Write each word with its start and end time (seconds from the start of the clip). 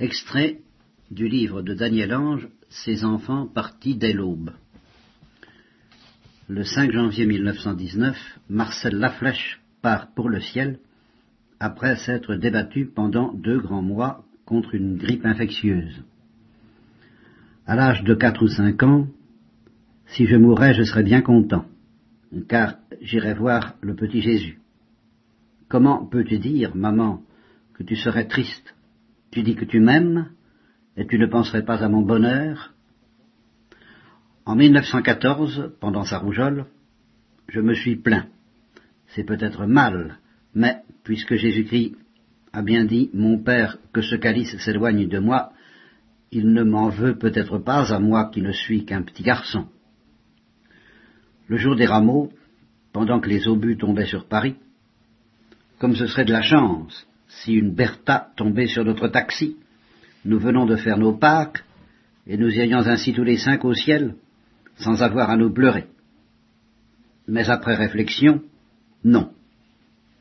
Extrait 0.00 0.60
du 1.10 1.26
livre 1.26 1.60
de 1.60 1.74
Daniel 1.74 2.14
Ange, 2.14 2.48
Ses 2.68 3.04
enfants 3.04 3.48
partis 3.48 3.96
dès 3.96 4.12
l'aube. 4.12 4.52
Le 6.48 6.62
5 6.62 6.92
janvier 6.92 7.26
1919, 7.26 8.16
Marcel 8.48 8.94
Laflèche 8.94 9.60
part 9.82 10.14
pour 10.14 10.28
le 10.28 10.38
ciel 10.38 10.78
après 11.58 11.96
s'être 11.96 12.36
débattu 12.36 12.86
pendant 12.86 13.32
deux 13.32 13.58
grands 13.58 13.82
mois 13.82 14.24
contre 14.44 14.76
une 14.76 14.98
grippe 14.98 15.26
infectieuse. 15.26 16.04
À 17.66 17.74
l'âge 17.74 18.04
de 18.04 18.14
quatre 18.14 18.44
ou 18.44 18.48
cinq 18.48 18.84
ans, 18.84 19.08
si 20.06 20.26
je 20.26 20.36
mourais, 20.36 20.74
je 20.74 20.84
serais 20.84 21.02
bien 21.02 21.22
content, 21.22 21.64
car 22.48 22.76
j'irai 23.00 23.34
voir 23.34 23.74
le 23.80 23.96
petit 23.96 24.20
Jésus. 24.20 24.60
Comment 25.68 26.06
peux-tu 26.06 26.38
dire, 26.38 26.76
maman, 26.76 27.20
que 27.74 27.82
tu 27.82 27.96
serais 27.96 28.28
triste 28.28 28.76
Tu 29.30 29.42
dis 29.42 29.54
que 29.54 29.64
tu 29.64 29.80
m'aimes, 29.80 30.30
et 30.96 31.06
tu 31.06 31.18
ne 31.18 31.26
penserais 31.26 31.64
pas 31.64 31.82
à 31.82 31.88
mon 31.88 32.02
bonheur 32.02 32.74
En 34.44 34.56
1914, 34.56 35.72
pendant 35.80 36.04
sa 36.04 36.18
rougeole, 36.18 36.66
je 37.48 37.60
me 37.60 37.74
suis 37.74 37.96
plaint. 37.96 38.26
C'est 39.08 39.24
peut-être 39.24 39.66
mal, 39.66 40.18
mais 40.54 40.82
puisque 41.04 41.36
Jésus-Christ 41.36 41.96
a 42.52 42.62
bien 42.62 42.84
dit, 42.84 43.10
mon 43.12 43.38
Père, 43.38 43.78
que 43.92 44.02
ce 44.02 44.16
calice 44.16 44.56
s'éloigne 44.58 45.08
de 45.08 45.18
moi, 45.18 45.52
il 46.30 46.52
ne 46.52 46.62
m'en 46.62 46.88
veut 46.88 47.16
peut-être 47.16 47.58
pas 47.58 47.92
à 47.92 47.98
moi 47.98 48.30
qui 48.32 48.42
ne 48.42 48.52
suis 48.52 48.84
qu'un 48.84 49.02
petit 49.02 49.22
garçon. 49.22 49.66
Le 51.46 51.56
jour 51.56 51.76
des 51.76 51.86
rameaux, 51.86 52.30
pendant 52.92 53.20
que 53.20 53.28
les 53.28 53.48
obus 53.48 53.78
tombaient 53.78 54.06
sur 54.06 54.26
Paris, 54.26 54.56
comme 55.78 55.94
ce 55.94 56.06
serait 56.06 56.24
de 56.24 56.32
la 56.32 56.42
chance 56.42 57.07
si 57.28 57.54
une 57.54 57.74
Bertha 57.74 58.30
tombait 58.36 58.66
sur 58.66 58.84
notre 58.84 59.08
taxi, 59.08 59.56
nous 60.24 60.38
venons 60.38 60.66
de 60.66 60.76
faire 60.76 60.98
nos 60.98 61.16
Pâques, 61.16 61.64
et 62.26 62.36
nous 62.36 62.50
irions 62.50 62.86
ainsi 62.86 63.12
tous 63.12 63.24
les 63.24 63.38
cinq 63.38 63.64
au 63.64 63.74
ciel, 63.74 64.14
sans 64.76 65.02
avoir 65.02 65.30
à 65.30 65.36
nous 65.36 65.52
pleurer. 65.52 65.86
Mais 67.26 67.48
après 67.48 67.74
réflexion, 67.74 68.42
non. 69.04 69.32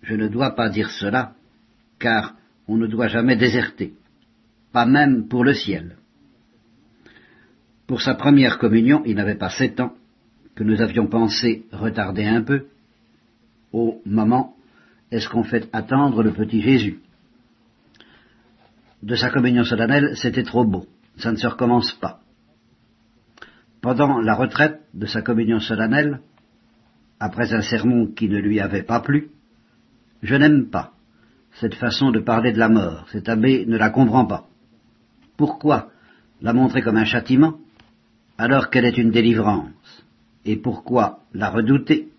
Je 0.02 0.16
ne 0.16 0.28
dois 0.28 0.52
pas 0.52 0.70
dire 0.70 0.90
cela, 0.90 1.34
car 2.00 2.36
on 2.68 2.78
ne 2.78 2.88
doit 2.88 3.08
jamais 3.08 3.36
déserter, 3.36 3.94
pas 4.72 4.86
même 4.86 5.28
pour 5.28 5.44
le 5.44 5.53
ciel. 5.53 5.98
Pour 7.88 8.02
sa 8.02 8.16
première 8.16 8.58
communion, 8.58 9.03
il 9.06 9.16
n'avait 9.16 9.36
pas 9.36 9.50
sept 9.50 9.80
ans, 9.80 9.94
que 10.56 10.64
nous 10.64 10.81
avions 10.81 11.08
pensé 11.08 11.66
retarder 11.72 12.26
un 12.26 12.42
peu, 12.42 12.68
au 13.72 14.02
moment 14.06 14.58
est-ce 15.12 15.30
qu'on 15.30 15.44
fait 15.44 15.70
attendre 15.72 16.22
le 16.22 16.34
petit 16.34 16.62
Jésus? 16.62 17.00
De 19.03 19.16
sa 19.16 19.30
communion 19.30 19.64
solennelle, 19.64 20.16
c'était 20.16 20.44
trop 20.44 20.66
beau, 20.66 20.88
ça 21.17 21.31
ne 21.31 21.38
se 21.38 21.48
recommence 21.48 21.94
pas. 21.94 22.20
Pendant 23.81 24.20
la 24.20 24.34
retraite 24.34 24.81
de 24.94 25.06
sa 25.06 25.22
communion 25.22 25.59
solennelle, 25.59 26.22
après 27.20 27.53
un 27.53 27.62
sermon 27.62 28.08
qui 28.08 28.28
ne 28.28 28.40
lui 28.40 28.59
avait 28.59 28.84
pas 28.84 29.00
plu, 29.00 29.30
je 30.23 30.36
n'aime 30.36 30.70
pas 30.70 30.94
cette 31.59 31.75
façon 31.75 32.12
de 32.12 32.20
parler 32.20 32.52
de 32.52 32.59
la 32.59 32.70
mort, 32.70 33.08
cet 33.12 33.30
abbé 33.30 33.66
ne 33.66 33.78
la 33.78 33.90
comprend 33.90 34.25
pas. 34.25 34.48
Pourquoi 35.38 35.90
la 36.42 36.53
montrer 36.53 36.81
comme 36.81 36.98
un 36.98 37.06
châtiment 37.06 37.59
alors 38.38 38.70
qu'elle 38.70 38.86
est 38.86 38.98
une 38.98 39.12
délivrance? 39.12 40.06
Et 40.45 40.56
pourquoi 40.56 41.20
la 41.34 41.50
redouter 41.50 42.09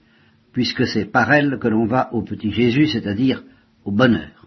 puisque 0.52 0.86
c'est 0.86 1.04
par 1.04 1.32
elle 1.32 1.58
que 1.58 1.68
l'on 1.68 1.86
va 1.86 2.12
au 2.12 2.22
petit 2.22 2.50
Jésus, 2.50 2.86
c'est-à-dire 2.86 3.42
au 3.84 3.90
bonheur? 3.90 4.37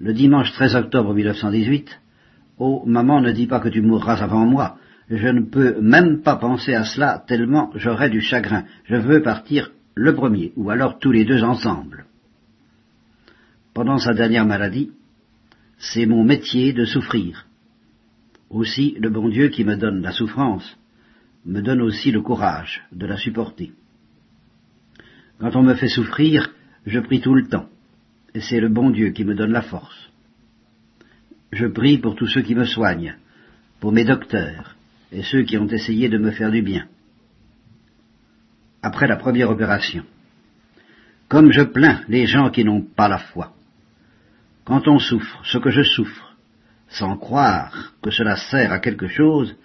Le 0.00 0.14
dimanche 0.14 0.52
13 0.52 0.76
octobre 0.76 1.12
1918, 1.12 2.00
Oh, 2.58 2.82
maman, 2.86 3.20
ne 3.20 3.32
dis 3.32 3.46
pas 3.46 3.60
que 3.60 3.68
tu 3.68 3.82
mourras 3.82 4.22
avant 4.22 4.46
moi. 4.46 4.78
Je 5.10 5.28
ne 5.28 5.42
peux 5.42 5.80
même 5.80 6.22
pas 6.22 6.36
penser 6.36 6.74
à 6.74 6.84
cela 6.84 7.22
tellement 7.26 7.70
j'aurai 7.74 8.08
du 8.08 8.20
chagrin. 8.20 8.64
Je 8.84 8.96
veux 8.96 9.22
partir 9.22 9.70
le 9.94 10.14
premier, 10.14 10.52
ou 10.56 10.70
alors 10.70 10.98
tous 10.98 11.12
les 11.12 11.24
deux 11.24 11.42
ensemble. 11.42 12.06
Pendant 13.74 13.98
sa 13.98 14.14
dernière 14.14 14.46
maladie, 14.46 14.92
c'est 15.78 16.06
mon 16.06 16.24
métier 16.24 16.72
de 16.72 16.84
souffrir. 16.84 17.46
Aussi, 18.48 18.96
le 18.98 19.10
bon 19.10 19.28
Dieu 19.28 19.48
qui 19.48 19.64
me 19.64 19.76
donne 19.76 20.00
la 20.00 20.12
souffrance 20.12 20.78
me 21.44 21.60
donne 21.60 21.82
aussi 21.82 22.10
le 22.10 22.22
courage 22.22 22.82
de 22.92 23.06
la 23.06 23.16
supporter. 23.16 23.72
Quand 25.38 25.56
on 25.56 25.62
me 25.62 25.74
fait 25.74 25.88
souffrir, 25.88 26.50
je 26.86 27.00
prie 27.00 27.20
tout 27.20 27.34
le 27.34 27.48
temps, 27.48 27.68
et 28.34 28.40
c'est 28.40 28.60
le 28.60 28.68
bon 28.68 28.90
Dieu 28.90 29.10
qui 29.10 29.24
me 29.24 29.34
donne 29.34 29.52
la 29.52 29.62
force. 29.62 30.10
Je 31.52 31.66
prie 31.66 31.98
pour 31.98 32.14
tous 32.14 32.28
ceux 32.28 32.42
qui 32.42 32.54
me 32.54 32.64
soignent, 32.64 33.16
pour 33.80 33.92
mes 33.92 34.04
docteurs, 34.04 34.76
et 35.12 35.22
ceux 35.22 35.42
qui 35.42 35.58
ont 35.58 35.66
essayé 35.66 36.08
de 36.08 36.18
me 36.18 36.30
faire 36.30 36.50
du 36.50 36.62
bien. 36.62 36.86
Après 38.82 39.08
la 39.08 39.16
première 39.16 39.50
opération, 39.50 40.04
comme 41.28 41.52
je 41.52 41.62
plains 41.62 42.02
les 42.08 42.26
gens 42.26 42.50
qui 42.50 42.64
n'ont 42.64 42.82
pas 42.82 43.08
la 43.08 43.18
foi, 43.18 43.52
quand 44.64 44.86
on 44.86 44.98
souffre 44.98 45.40
ce 45.44 45.58
que 45.58 45.70
je 45.70 45.82
souffre, 45.82 46.36
sans 46.88 47.16
croire 47.16 47.94
que 48.02 48.10
cela 48.10 48.36
sert 48.36 48.72
à 48.72 48.78
quelque 48.78 49.08
chose, 49.08 49.56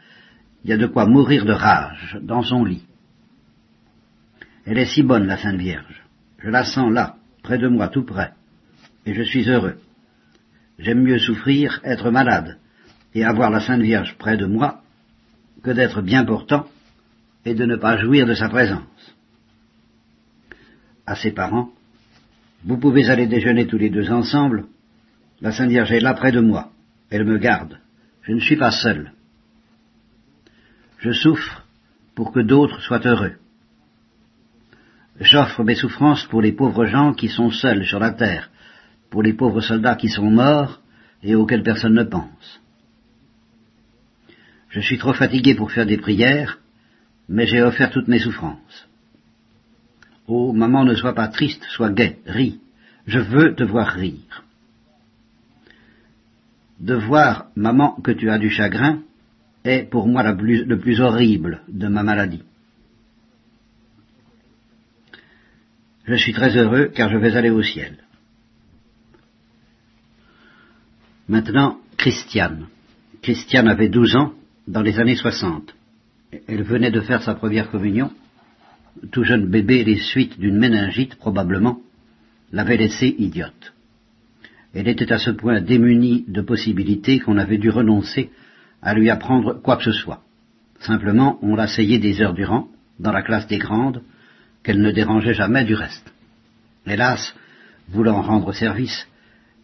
il 0.63 0.71
y 0.71 0.73
a 0.73 0.77
de 0.77 0.87
quoi 0.87 1.05
mourir 1.05 1.45
de 1.45 1.53
rage 1.53 2.17
dans 2.21 2.41
son 2.41 2.65
lit. 2.65 2.85
Elle 4.65 4.79
est 4.79 4.85
si 4.85 5.03
bonne, 5.03 5.27
la 5.27 5.37
Sainte 5.37 5.57
Vierge. 5.57 6.03
Je 6.39 6.49
la 6.49 6.63
sens 6.63 6.91
là, 6.91 7.17
près 7.43 7.59
de 7.59 7.67
moi, 7.67 7.87
tout 7.87 8.03
près. 8.03 8.31
Et 9.05 9.13
je 9.13 9.23
suis 9.23 9.49
heureux. 9.49 9.77
J'aime 10.79 11.03
mieux 11.03 11.19
souffrir, 11.19 11.79
être 11.83 12.11
malade, 12.11 12.57
et 13.13 13.23
avoir 13.23 13.49
la 13.49 13.61
Sainte 13.61 13.81
Vierge 13.81 14.15
près 14.17 14.37
de 14.37 14.45
moi, 14.45 14.81
que 15.63 15.71
d'être 15.71 16.01
bien 16.01 16.25
portant 16.25 16.67
et 17.45 17.53
de 17.53 17.65
ne 17.65 17.75
pas 17.75 17.97
jouir 17.97 18.25
de 18.25 18.33
sa 18.33 18.49
présence. 18.49 19.15
À 21.05 21.15
ses 21.15 21.31
parents, 21.31 21.69
vous 22.63 22.77
pouvez 22.77 23.09
aller 23.09 23.27
déjeuner 23.27 23.67
tous 23.67 23.77
les 23.77 23.89
deux 23.89 24.11
ensemble. 24.11 24.65
La 25.39 25.51
Sainte 25.51 25.69
Vierge 25.69 25.91
est 25.91 25.99
là 25.99 26.13
près 26.13 26.31
de 26.31 26.39
moi. 26.39 26.71
Elle 27.09 27.25
me 27.25 27.37
garde. 27.37 27.79
Je 28.23 28.31
ne 28.33 28.39
suis 28.39 28.57
pas 28.57 28.71
seul. 28.71 29.11
Je 30.97 31.11
souffre 31.11 31.63
pour 32.15 32.31
que 32.31 32.39
d'autres 32.39 32.81
soient 32.81 33.05
heureux. 33.05 33.35
J'offre 35.19 35.63
mes 35.63 35.75
souffrances 35.75 36.25
pour 36.25 36.41
les 36.41 36.51
pauvres 36.51 36.85
gens 36.85 37.13
qui 37.13 37.29
sont 37.29 37.51
seuls 37.51 37.85
sur 37.85 37.99
la 37.99 38.11
terre, 38.11 38.49
pour 39.15 39.23
les 39.23 39.31
pauvres 39.31 39.61
soldats 39.61 39.95
qui 39.95 40.09
sont 40.09 40.29
morts 40.29 40.81
et 41.23 41.35
auxquels 41.35 41.63
personne 41.63 41.93
ne 41.93 42.03
pense. 42.03 42.59
Je 44.67 44.81
suis 44.81 44.97
trop 44.97 45.13
fatigué 45.13 45.55
pour 45.55 45.71
faire 45.71 45.85
des 45.85 45.97
prières, 45.97 46.59
mais 47.29 47.47
j'ai 47.47 47.61
offert 47.61 47.91
toutes 47.91 48.09
mes 48.09 48.19
souffrances. 48.19 48.89
Oh, 50.27 50.51
maman, 50.51 50.83
ne 50.83 50.95
sois 50.95 51.15
pas 51.15 51.29
triste, 51.29 51.63
sois 51.69 51.91
gai, 51.91 52.17
ris. 52.25 52.59
Je 53.07 53.19
veux 53.19 53.55
te 53.55 53.63
voir 53.63 53.87
rire. 53.93 54.43
De 56.81 56.95
voir, 56.95 57.45
maman, 57.55 57.93
que 58.03 58.11
tu 58.11 58.29
as 58.29 58.37
du 58.37 58.49
chagrin 58.49 59.01
est 59.63 59.89
pour 59.89 60.09
moi 60.09 60.23
le 60.23 60.77
plus 60.77 60.99
horrible 60.99 61.61
de 61.69 61.87
ma 61.87 62.03
maladie. 62.03 62.43
Je 66.03 66.15
suis 66.15 66.33
très 66.33 66.57
heureux 66.57 66.91
car 66.93 67.09
je 67.09 67.17
vais 67.17 67.37
aller 67.37 67.49
au 67.49 67.63
ciel. 67.63 68.04
Maintenant, 71.35 71.79
Christiane. 71.97 72.67
Christiane 73.21 73.67
avait 73.67 73.89
douze 73.89 74.15
ans 74.15 74.31
dans 74.69 74.81
les 74.81 75.01
années 75.01 75.17
soixante. 75.17 75.75
Elle 76.47 76.63
venait 76.63 76.91
de 76.91 77.01
faire 77.01 77.21
sa 77.23 77.35
première 77.35 77.69
communion. 77.69 78.09
Tout 79.11 79.25
jeune 79.25 79.47
bébé, 79.47 79.83
les 79.83 79.97
suites 79.97 80.39
d'une 80.39 80.57
méningite 80.57 81.15
probablement, 81.15 81.81
l'avait 82.53 82.77
laissée 82.77 83.13
idiote. 83.19 83.73
Elle 84.73 84.87
était 84.87 85.11
à 85.11 85.17
ce 85.17 85.31
point 85.31 85.59
démunie 85.59 86.23
de 86.29 86.39
possibilités 86.39 87.19
qu'on 87.19 87.37
avait 87.37 87.57
dû 87.57 87.69
renoncer 87.69 88.29
à 88.81 88.93
lui 88.93 89.09
apprendre 89.09 89.61
quoi 89.61 89.75
que 89.75 89.83
ce 89.83 89.91
soit. 89.91 90.21
Simplement, 90.79 91.37
on 91.41 91.57
l'asseyait 91.57 91.99
des 91.99 92.21
heures 92.21 92.33
durant, 92.33 92.69
dans 92.97 93.11
la 93.11 93.23
classe 93.23 93.47
des 93.47 93.57
grandes, 93.57 94.03
qu'elle 94.63 94.79
ne 94.79 94.91
dérangeait 94.91 95.33
jamais 95.33 95.65
du 95.65 95.75
reste. 95.75 96.13
Hélas, 96.87 97.35
voulant 97.89 98.21
rendre 98.21 98.53
service, 98.53 99.05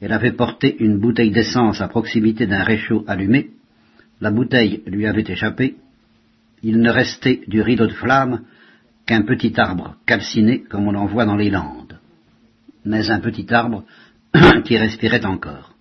elle 0.02 0.14
avait 0.14 0.32
porté 0.32 0.76
une 0.84 1.00
bouteille 1.00 1.32
d'essence 1.32 1.80
à 1.80 1.88
proximité 1.88 2.48
d'un 2.48 2.64
réchaud 2.64 3.06
allumé, 3.08 3.52
la 4.20 4.32
bouteille 4.32 4.82
lui 4.88 5.06
avait 5.06 5.24
échappé, 5.28 5.76
il 6.64 6.80
ne 6.80 6.90
restait 6.90 7.42
du 7.48 7.62
rideau 7.62 7.86
de 7.86 7.94
flamme 7.94 8.42
qu'un 9.06 9.22
petit 9.22 9.54
arbre 9.60 9.96
calciné 10.06 10.64
comme 10.64 10.88
on 10.88 10.96
en 10.96 11.06
voit 11.06 11.26
dans 11.26 11.36
les 11.36 11.52
Landes, 11.52 12.00
mais 12.84 13.10
un 13.12 13.20
petit 13.20 13.52
arbre 13.54 13.84
qui 14.66 14.78
respirait 14.78 15.26
encore. 15.26 15.76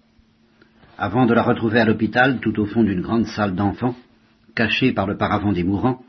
Avant 0.98 1.24
de 1.24 1.32
la 1.32 1.42
retrouver 1.42 1.80
à 1.80 1.86
l'hôpital, 1.86 2.40
tout 2.40 2.60
au 2.60 2.66
fond 2.66 2.82
d'une 2.82 3.00
grande 3.00 3.26
salle 3.26 3.54
d'enfants, 3.54 3.96
cachée 4.54 4.92
par 4.92 5.06
le 5.06 5.16
paravent 5.16 5.52
des 5.52 5.64
mourants, 5.64 6.02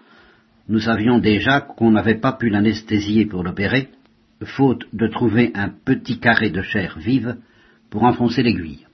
nous 0.67 0.79
savions 0.79 1.19
déjà 1.19 1.61
qu'on 1.61 1.91
n'avait 1.91 2.19
pas 2.19 2.33
pu 2.33 2.49
l'anesthésier 2.49 3.25
pour 3.25 3.43
l'opérer, 3.43 3.89
faute 4.43 4.85
de 4.91 5.07
trouver 5.07 5.51
un 5.53 5.69
petit 5.69 6.19
carré 6.19 6.49
de 6.49 6.61
chair 6.61 6.97
vive 6.97 7.37
pour 7.91 8.03
enfoncer 8.03 8.41
l'aiguille. 8.41 8.87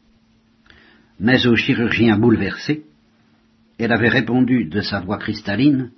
mais 1.20 1.48
au 1.48 1.56
chirurgien 1.56 2.18
bouleversé, 2.18 2.84
elle 3.80 3.92
avait 3.92 4.10
répondu 4.10 4.66
de 4.66 4.82
sa 4.82 5.00
voix 5.00 5.18
cristalline, 5.18 5.92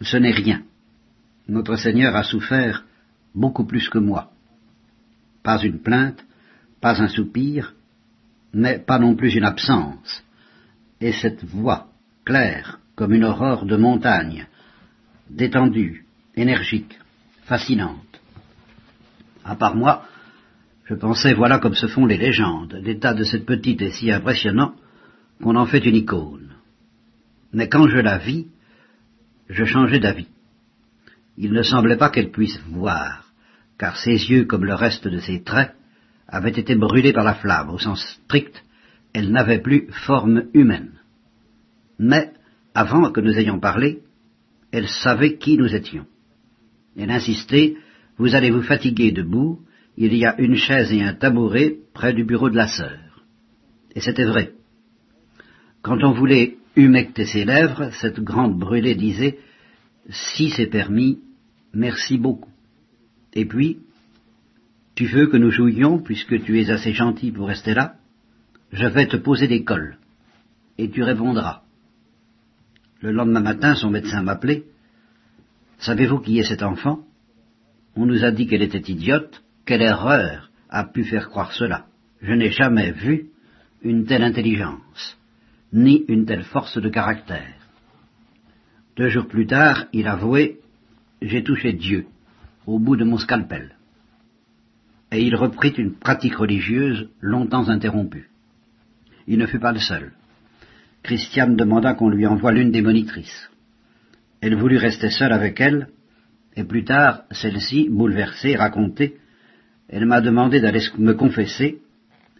Ce 0.00 0.16
n'est 0.16 0.38
rien. 0.44 0.62
Notre 1.48 1.74
Seigneur 1.74 2.14
a 2.14 2.22
souffert 2.22 2.84
beaucoup 3.34 3.64
plus 3.64 3.88
que 3.88 3.98
moi. 3.98 4.30
Pas 5.42 5.58
une 5.60 5.80
plainte, 5.80 6.24
pas 6.80 7.02
un 7.02 7.08
soupir, 7.08 7.74
mais 8.52 8.78
pas 8.78 9.00
non 9.00 9.16
plus 9.16 9.34
une 9.34 9.44
absence. 9.44 10.22
Et 11.00 11.12
cette 11.12 11.44
voix, 11.44 11.88
claire 12.24 12.78
comme 12.94 13.14
une 13.14 13.24
aurore 13.24 13.64
de 13.64 13.76
montagne, 13.76 14.46
détendue, 15.30 16.04
énergique, 16.36 16.98
fascinante. 17.42 18.20
À 19.44 19.56
part 19.56 19.74
moi, 19.74 20.04
je 20.88 20.94
pensais 20.94 21.34
voilà 21.34 21.58
comme 21.58 21.74
se 21.74 21.86
font 21.86 22.06
les 22.06 22.16
légendes. 22.16 22.80
L'état 22.82 23.12
de 23.12 23.22
cette 23.22 23.44
petite 23.44 23.82
est 23.82 23.90
si 23.90 24.10
impressionnant 24.10 24.74
qu'on 25.42 25.54
en 25.56 25.66
fait 25.66 25.84
une 25.84 25.96
icône. 25.96 26.54
Mais 27.52 27.68
quand 27.68 27.88
je 27.88 27.98
la 27.98 28.16
vis, 28.16 28.46
je 29.50 29.64
changeai 29.64 29.98
d'avis. 29.98 30.28
Il 31.36 31.52
ne 31.52 31.62
semblait 31.62 31.98
pas 31.98 32.08
qu'elle 32.08 32.30
puisse 32.30 32.58
voir, 32.70 33.30
car 33.78 33.98
ses 33.98 34.12
yeux, 34.12 34.46
comme 34.46 34.64
le 34.64 34.74
reste 34.74 35.06
de 35.06 35.18
ses 35.18 35.42
traits, 35.42 35.74
avaient 36.26 36.50
été 36.50 36.74
brûlés 36.74 37.12
par 37.12 37.24
la 37.24 37.34
flamme. 37.34 37.70
Au 37.70 37.78
sens 37.78 38.02
strict, 38.24 38.64
elle 39.12 39.30
n'avait 39.30 39.60
plus 39.60 39.88
forme 39.92 40.44
humaine. 40.54 40.92
Mais, 41.98 42.32
avant 42.74 43.10
que 43.12 43.20
nous 43.20 43.38
ayons 43.38 43.60
parlé, 43.60 44.00
elle 44.72 44.88
savait 44.88 45.36
qui 45.36 45.58
nous 45.58 45.74
étions. 45.74 46.06
Elle 46.96 47.10
insistait, 47.10 47.76
vous 48.16 48.34
allez 48.34 48.50
vous 48.50 48.62
fatiguer 48.62 49.12
debout, 49.12 49.60
il 50.00 50.14
y 50.14 50.24
a 50.24 50.40
une 50.40 50.54
chaise 50.54 50.92
et 50.92 51.02
un 51.02 51.14
tabouret 51.14 51.76
près 51.92 52.12
du 52.12 52.24
bureau 52.24 52.50
de 52.50 52.56
la 52.56 52.68
sœur. 52.68 53.24
Et 53.96 54.00
c'était 54.00 54.24
vrai. 54.24 54.52
Quand 55.82 56.04
on 56.04 56.12
voulait 56.12 56.56
humecter 56.76 57.26
ses 57.26 57.44
lèvres, 57.44 57.90
cette 58.00 58.20
grande 58.20 58.56
brûlée 58.56 58.94
disait, 58.94 59.38
si 60.08 60.50
c'est 60.50 60.68
permis, 60.68 61.18
merci 61.72 62.16
beaucoup. 62.16 62.52
Et 63.34 63.44
puis, 63.44 63.80
tu 64.94 65.06
veux 65.06 65.26
que 65.26 65.36
nous 65.36 65.50
jouions, 65.50 65.98
puisque 65.98 66.44
tu 66.44 66.60
es 66.60 66.70
assez 66.70 66.92
gentil 66.92 67.32
pour 67.32 67.48
rester 67.48 67.74
là? 67.74 67.96
Je 68.70 68.86
vais 68.86 69.08
te 69.08 69.16
poser 69.16 69.48
des 69.48 69.64
cols, 69.64 69.98
et 70.76 70.88
tu 70.90 71.02
répondras. 71.02 71.62
Le 73.00 73.10
lendemain 73.10 73.40
matin, 73.40 73.74
son 73.74 73.90
médecin 73.90 74.22
m'appelait. 74.22 74.64
Savez-vous 75.78 76.18
qui 76.18 76.38
est 76.38 76.44
cet 76.44 76.62
enfant? 76.62 77.00
On 77.96 78.06
nous 78.06 78.24
a 78.24 78.30
dit 78.30 78.46
qu'elle 78.46 78.62
était 78.62 78.92
idiote. 78.92 79.42
Quelle 79.68 79.82
erreur 79.82 80.50
a 80.70 80.84
pu 80.84 81.04
faire 81.04 81.28
croire 81.28 81.52
cela? 81.52 81.84
Je 82.22 82.32
n'ai 82.32 82.50
jamais 82.50 82.90
vu 82.90 83.26
une 83.82 84.06
telle 84.06 84.22
intelligence, 84.22 85.18
ni 85.74 86.06
une 86.08 86.24
telle 86.24 86.44
force 86.44 86.78
de 86.78 86.88
caractère. 86.88 87.52
Deux 88.96 89.10
jours 89.10 89.28
plus 89.28 89.46
tard, 89.46 89.84
il 89.92 90.08
avouait 90.08 90.56
J'ai 91.20 91.44
touché 91.44 91.74
Dieu 91.74 92.06
au 92.66 92.78
bout 92.78 92.96
de 92.96 93.04
mon 93.04 93.18
scalpel 93.18 93.76
et 95.12 95.22
il 95.22 95.36
reprit 95.36 95.74
une 95.76 95.98
pratique 95.98 96.36
religieuse 96.36 97.10
longtemps 97.20 97.68
interrompue. 97.68 98.30
Il 99.26 99.38
ne 99.38 99.46
fut 99.46 99.60
pas 99.60 99.72
le 99.72 99.80
seul. 99.80 100.12
Christiane 101.02 101.56
demanda 101.56 101.92
qu'on 101.92 102.08
lui 102.08 102.26
envoie 102.26 102.52
l'une 102.52 102.70
des 102.70 102.80
monitrices. 102.80 103.50
Elle 104.40 104.56
voulut 104.56 104.78
rester 104.78 105.10
seule 105.10 105.32
avec 105.34 105.60
elle, 105.60 105.88
et 106.56 106.64
plus 106.64 106.84
tard, 106.84 107.24
celle-ci, 107.32 107.90
bouleversée, 107.90 108.56
racontait, 108.56 109.18
elle 109.88 110.06
m'a 110.06 110.20
demandé 110.20 110.60
d'aller 110.60 110.82
me 110.98 111.14
confesser, 111.14 111.80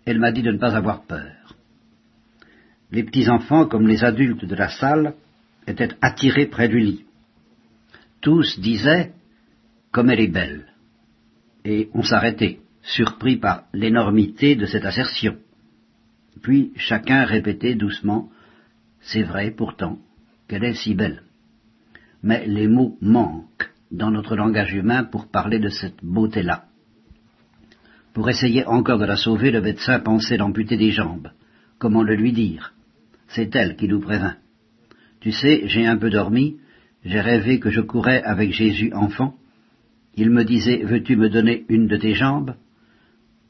elle 0.05 0.19
m'a 0.19 0.33
dit 0.33 0.43
de 0.43 0.53
ne 0.53 0.59
pas 0.59 0.77
avoir 0.77 1.03
peur. 1.03 1.57
Les 2.91 3.03
petits-enfants, 3.03 3.67
comme 3.67 3.87
les 3.87 4.05
adultes 4.05 4.45
de 4.45 4.55
la 4.55 4.69
salle, 4.69 5.15
étaient 5.67 5.91
attirés 6.01 6.47
près 6.47 6.69
du 6.69 6.79
lit. 6.79 7.05
Tous 8.21 8.59
disaient, 8.59 9.13
comme 9.91 10.11
elle 10.11 10.21
est 10.21 10.29
belle 10.29 10.67
et 11.65 11.91
on 11.93 12.03
s'arrêtait, 12.03 12.61
surpris 12.83 13.37
par 13.37 13.65
l'énormité 13.75 14.57
de 14.57 14.65
cette 14.65 14.85
assertion. 14.85 15.37
Puis 16.43 16.73
chacun 16.77 17.25
répétait 17.25 17.75
doucement 17.75 18.31
C'est 19.01 19.23
vrai 19.23 19.51
pourtant 19.51 19.99
qu'elle 20.49 20.65
est 20.65 20.75
si 20.75 20.95
belle. 20.95 21.23
Mais 22.23 22.47
les 22.47 22.69
mots 22.69 22.97
manquent 23.01 23.71
dans 23.91 24.11
notre 24.11 24.35
langage 24.35 24.73
humain 24.73 25.05
pour 25.05 25.29
parler 25.29 25.59
de 25.59 25.69
cette 25.69 26.03
beauté-là. 26.03 26.68
Pour 28.15 28.29
essayer 28.29 28.65
encore 28.67 28.99
de 28.99 29.05
la 29.05 29.17
sauver, 29.17 29.51
le 29.51 29.61
médecin 29.61 30.01
pensait 30.01 30.39
d'amputer 30.39 30.77
des 30.77 30.91
jambes. 30.91 31.31
Comment 31.79 32.03
le 32.03 32.15
lui 32.15 32.33
dire? 32.33 32.73
C'est 33.29 33.55
elle 33.55 33.77
qui 33.77 33.89
nous 33.89 34.01
prévint. 34.01 34.37
Tu 35.21 35.33
sais, 35.33 35.63
j'ai 35.67 35.87
un 35.87 35.97
peu 35.97 36.11
dormi, 36.11 36.57
j'ai 37.05 37.21
rêvé 37.21 37.61
que 37.61 37.71
je 37.71 37.81
courais 37.81 38.23
avec 38.23 38.53
Jésus 38.53 38.93
enfant, 38.93 39.35
il 40.15 40.31
me 40.31 40.45
disait 40.45 40.83
Veux-tu 40.85 41.15
me 41.17 41.29
donner 41.29 41.65
une 41.69 41.87
de 41.87 41.97
tes 41.97 42.15
jambes? 42.15 42.57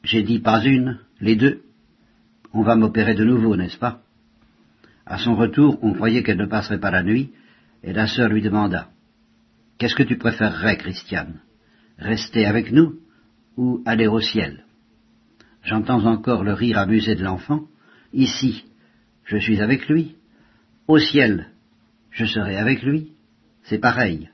J'ai 0.03 0.21
dit 0.21 0.39
Pas 0.39 0.63
une, 0.63 0.99
les 1.19 1.35
deux. 1.35 1.61
On 2.53 2.61
va 2.61 2.75
m'opérer 2.75 3.15
de 3.15 3.23
nouveau, 3.23 3.55
n'est-ce 3.55 3.77
pas? 3.77 4.01
À 5.05 5.17
son 5.17 5.35
retour, 5.35 5.79
on 5.81 5.93
croyait 5.93 6.21
qu'elle 6.21 6.37
ne 6.37 6.45
passerait 6.45 6.79
pas 6.79 6.91
la 6.91 7.01
nuit, 7.01 7.31
et 7.83 7.93
la 7.93 8.05
sœur 8.05 8.29
lui 8.29 8.43
demanda 8.43 8.89
Qu'est-ce 9.79 9.95
que 9.95 10.03
tu 10.03 10.17
préférerais, 10.17 10.77
Christiane? 10.77 11.39
Rester 11.97 12.45
avec 12.45 12.71
nous? 12.71 12.99
Ou 13.59 13.83
aller 13.85 14.07
au 14.07 14.21
ciel 14.21 14.63
J'entends 15.65 16.05
encore 16.05 16.45
le 16.45 16.53
rire 16.53 16.77
amusé 16.77 17.15
de 17.15 17.25
l'enfant. 17.25 17.67
Ici, 18.13 18.63
je 19.25 19.37
suis 19.37 19.59
avec 19.59 19.89
lui. 19.89 20.15
Au 20.87 20.97
ciel, 20.97 21.49
je 22.09 22.23
serai 22.23 22.55
avec 22.55 22.81
lui. 22.83 23.11
C'est 23.63 23.77
pareil. 23.77 24.29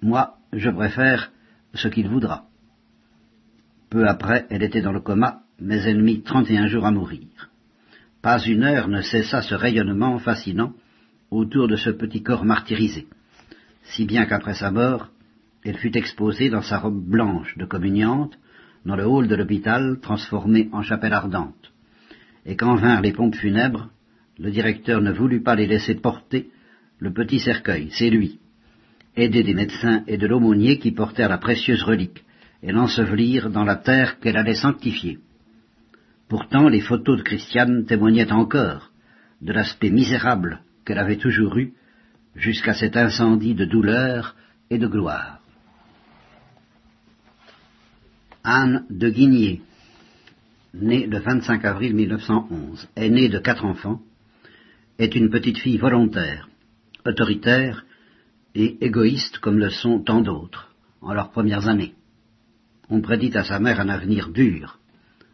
Moi, 0.00 0.36
je 0.52 0.70
préfère 0.70 1.32
ce 1.74 1.88
qu'il 1.88 2.08
voudra. 2.08 2.44
Peu 3.90 4.06
après, 4.06 4.46
elle 4.48 4.62
était 4.62 4.80
dans 4.80 4.92
le 4.92 5.00
coma, 5.00 5.42
mais 5.58 5.82
elle 5.82 6.00
mit 6.00 6.22
trente 6.22 6.48
et 6.48 6.56
un 6.56 6.68
jours 6.68 6.86
à 6.86 6.92
mourir. 6.92 7.50
Pas 8.22 8.38
une 8.38 8.62
heure 8.62 8.86
ne 8.86 9.00
cessa 9.02 9.42
ce 9.42 9.56
rayonnement 9.56 10.20
fascinant 10.20 10.72
autour 11.32 11.66
de 11.66 11.74
ce 11.74 11.90
petit 11.90 12.22
corps 12.22 12.44
martyrisé, 12.44 13.08
si 13.82 14.06
bien 14.06 14.24
qu'après 14.26 14.54
sa 14.54 14.70
mort, 14.70 15.08
elle 15.64 15.78
fut 15.78 15.96
exposée 15.96 16.48
dans 16.48 16.62
sa 16.62 16.78
robe 16.78 17.02
blanche 17.04 17.56
de 17.58 17.64
communiante, 17.64 18.38
dans 18.84 18.96
le 18.96 19.06
hall 19.06 19.28
de 19.28 19.36
l'hôpital 19.36 19.98
transformé 20.00 20.68
en 20.72 20.82
chapelle 20.82 21.12
ardente. 21.12 21.72
Et 22.46 22.56
quand 22.56 22.74
vinrent 22.74 23.02
les 23.02 23.12
pompes 23.12 23.36
funèbres, 23.36 23.90
le 24.38 24.50
directeur 24.50 25.00
ne 25.00 25.12
voulut 25.12 25.42
pas 25.42 25.54
les 25.54 25.66
laisser 25.66 25.94
porter 25.94 26.48
le 26.98 27.12
petit 27.12 27.40
cercueil, 27.40 27.88
c'est 27.92 28.10
lui, 28.10 28.38
aidé 29.16 29.42
des 29.42 29.54
médecins 29.54 30.02
et 30.06 30.16
de 30.16 30.26
l'aumônier 30.26 30.78
qui 30.78 30.92
portèrent 30.92 31.28
la 31.28 31.38
précieuse 31.38 31.82
relique, 31.82 32.24
et 32.62 32.72
l'ensevelirent 32.72 33.50
dans 33.50 33.64
la 33.64 33.76
terre 33.76 34.20
qu'elle 34.20 34.36
allait 34.36 34.54
sanctifier. 34.54 35.18
Pourtant, 36.28 36.68
les 36.68 36.80
photos 36.80 37.18
de 37.18 37.22
Christiane 37.22 37.84
témoignaient 37.84 38.32
encore 38.32 38.90
de 39.40 39.52
l'aspect 39.52 39.90
misérable 39.90 40.60
qu'elle 40.84 40.98
avait 40.98 41.16
toujours 41.16 41.58
eu 41.58 41.72
jusqu'à 42.36 42.72
cet 42.72 42.96
incendie 42.96 43.54
de 43.54 43.64
douleur 43.64 44.36
et 44.70 44.78
de 44.78 44.86
gloire. 44.86 45.41
Anne 48.44 48.86
de 48.90 49.08
Guigné, 49.08 49.62
née 50.74 51.06
le 51.06 51.18
25 51.18 51.64
avril 51.64 51.94
1911, 51.94 52.88
née 52.96 53.28
de 53.28 53.38
quatre 53.38 53.64
enfants, 53.64 54.00
est 54.98 55.14
une 55.14 55.30
petite 55.30 55.58
fille 55.58 55.78
volontaire, 55.78 56.48
autoritaire 57.06 57.84
et 58.54 58.84
égoïste 58.84 59.38
comme 59.38 59.58
le 59.58 59.70
sont 59.70 60.00
tant 60.00 60.20
d'autres 60.20 60.74
en 61.00 61.14
leurs 61.14 61.30
premières 61.30 61.68
années. 61.68 61.94
On 62.88 63.00
prédit 63.00 63.36
à 63.36 63.44
sa 63.44 63.58
mère 63.58 63.80
un 63.80 63.88
avenir 63.88 64.28
dur, 64.30 64.78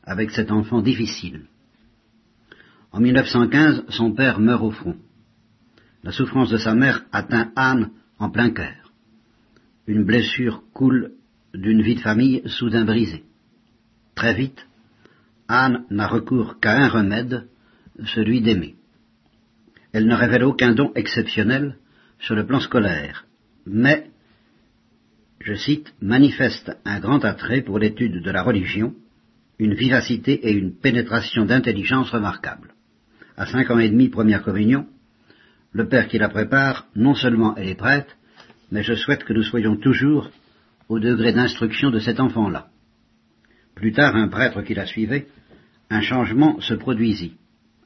avec 0.05 0.31
cet 0.31 0.51
enfant 0.51 0.83
difficile. 0.83 1.47
En 2.93 3.01
1915, 3.01 3.85
son 3.89 4.13
père 4.13 4.39
meurt 4.39 4.63
au 4.63 4.71
front. 4.71 4.97
La 6.03 6.13
souffrance 6.13 6.51
de 6.51 6.59
sa 6.59 6.75
mère 6.75 7.05
atteint 7.13 7.53
Anne 7.57 7.91
en 8.19 8.31
plein 8.31 8.51
cœur. 8.51 8.93
Une 9.87 10.05
blessure 10.05 10.63
coule 10.73 11.13
d'une 11.55 11.83
vie 11.83 11.95
de 11.95 12.01
famille 12.01 12.43
soudain 12.47 12.85
brisée. 12.85 13.25
Très 14.15 14.35
vite, 14.35 14.67
Anne 15.49 15.85
n'a 15.91 16.07
recours 16.07 16.61
qu'à 16.61 16.77
un 16.77 16.89
remède, 16.89 17.47
celui 18.05 18.41
d'aimer. 18.41 18.75
Elle 19.93 20.07
ne 20.07 20.15
révèle 20.15 20.45
aucun 20.45 20.73
don 20.75 20.93
exceptionnel, 20.95 21.77
sur 22.21 22.35
le 22.35 22.47
plan 22.47 22.61
scolaire, 22.61 23.27
mais, 23.65 24.11
je 25.41 25.55
cite, 25.55 25.95
manifeste 26.01 26.77
un 26.85 26.99
grand 26.99 27.25
attrait 27.25 27.63
pour 27.63 27.79
l'étude 27.79 28.23
de 28.23 28.31
la 28.31 28.43
religion, 28.43 28.95
une 29.59 29.75
vivacité 29.75 30.49
et 30.49 30.53
une 30.53 30.75
pénétration 30.75 31.45
d'intelligence 31.45 32.11
remarquables. 32.11 32.75
À 33.37 33.47
cinq 33.47 33.71
ans 33.71 33.79
et 33.79 33.89
demi, 33.89 34.09
première 34.09 34.43
communion, 34.43 34.87
le 35.73 35.89
père 35.89 36.09
qui 36.09 36.19
la 36.19 36.29
prépare, 36.29 36.87
non 36.97 37.15
seulement 37.15 37.55
elle 37.57 37.69
est 37.69 37.75
prête, 37.75 38.17
mais 38.73 38.83
je 38.83 38.95
souhaite 38.95 39.25
que 39.25 39.33
nous 39.33 39.45
soyons 39.45 39.77
toujours 39.77 40.31
au 40.89 40.99
degré 40.99 41.33
d'instruction 41.33 41.91
de 41.91 41.99
cet 41.99 42.21
enfant-là. 42.21 42.69
Plus 43.75 43.93
tard, 43.93 44.17
un 44.17 44.29
prêtre 44.29 44.63
qui 44.63 44.75
la 44.75 44.87
suivait, 44.87 45.29
un 45.91 46.01
changement 46.01 46.61
se 46.61 46.75
produisit. 46.75 47.35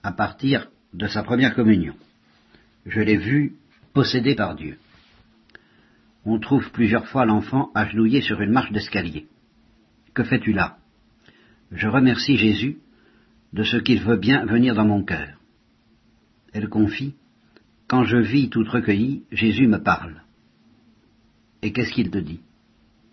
à 0.05 0.13
partir 0.13 0.69
de 0.93 1.07
sa 1.07 1.23
première 1.23 1.55
communion. 1.55 1.95
Je 2.87 3.01
l'ai 3.01 3.17
vu 3.17 3.55
possédé 3.93 4.35
par 4.35 4.57
Dieu. 4.57 4.79
On 6.25 6.39
trouve 6.39 6.71
plusieurs 6.73 7.07
fois 7.07 7.25
l'enfant 7.25 7.71
agenouillé 7.75 8.21
sur 8.21 8.41
une 8.41 8.51
marche 8.51 8.73
d'escalier. 8.73 9.27
Que 10.15 10.25
fais-tu 10.25 10.53
là? 10.53 10.79
Je 11.71 11.89
remercie 11.89 12.37
Jésus 12.37 12.79
de 13.53 13.63
ce 13.63 13.77
qu'il 13.77 14.03
veut 14.03 14.17
bien 14.17 14.45
venir 14.45 14.75
dans 14.75 14.87
mon 14.87 15.05
cœur. 15.05 15.39
Elle 16.53 16.69
confie, 16.69 17.15
Quand 17.87 18.05
je 18.05 18.17
vis 18.17 18.49
toute 18.49 18.69
recueillie, 18.69 19.25
Jésus 19.31 19.67
me 19.67 19.83
parle. 19.83 20.23
Et 21.63 21.73
qu'est-ce 21.73 21.93
qu'il 21.93 22.11
te 22.11 22.19
dit? 22.19 22.41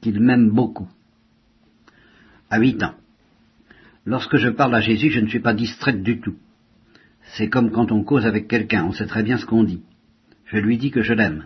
Qu'il 0.02 0.20
m'aime 0.20 0.50
beaucoup. 0.50 0.88
À 2.50 2.60
huit 2.60 2.82
ans. 2.84 2.96
Lorsque 4.06 4.38
je 4.38 4.50
parle 4.50 4.76
à 4.76 4.82
Jésus, 4.82 5.12
je 5.12 5.20
ne 5.20 5.28
suis 5.28 5.40
pas 5.40 5.54
distraite 5.54 6.02
du 6.02 6.20
tout. 6.20 6.38
C'est 7.36 7.50
comme 7.50 7.72
quand 7.72 7.92
on 7.92 8.04
cause 8.04 8.26
avec 8.26 8.48
quelqu'un, 8.48 8.86
on 8.86 8.92
sait 8.92 9.06
très 9.06 9.24
bien 9.24 9.38
ce 9.38 9.46
qu'on 9.46 9.64
dit. 9.64 9.84
Je 10.46 10.58
lui 10.58 10.78
dis 10.78 10.90
que 10.90 11.04
je 11.04 11.14
l'aime. 11.14 11.46